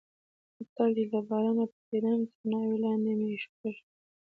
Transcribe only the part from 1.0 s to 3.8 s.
له بارانه پټېدم تر ناوې لاندې مې شپه